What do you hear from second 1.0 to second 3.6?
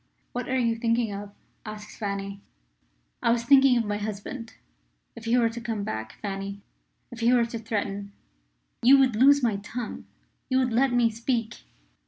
of?" asked Fanny. "I was